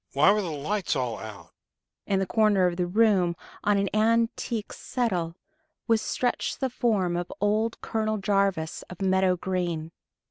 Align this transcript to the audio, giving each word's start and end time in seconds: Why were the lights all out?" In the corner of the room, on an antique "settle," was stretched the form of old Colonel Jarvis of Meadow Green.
Why 0.13 0.31
were 0.31 0.41
the 0.41 0.49
lights 0.49 0.95
all 0.95 1.19
out?" 1.19 1.51
In 2.07 2.17
the 2.17 2.25
corner 2.25 2.65
of 2.65 2.75
the 2.75 2.87
room, 2.87 3.35
on 3.63 3.77
an 3.77 3.87
antique 3.93 4.73
"settle," 4.73 5.35
was 5.85 6.01
stretched 6.01 6.59
the 6.59 6.71
form 6.71 7.15
of 7.15 7.31
old 7.39 7.79
Colonel 7.81 8.17
Jarvis 8.17 8.81
of 8.89 8.99
Meadow 9.03 9.37
Green. 9.37 9.91